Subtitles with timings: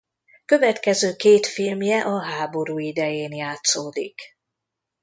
[0.45, 4.35] Következő két filmje a háború idején játszódik.